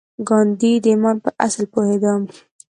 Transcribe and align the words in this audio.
ګاندي 0.27 0.71
د 0.83 0.85
ايمان 0.93 1.15
پر 1.23 1.31
اصل 1.45 1.63
پوهېده. 1.73 2.13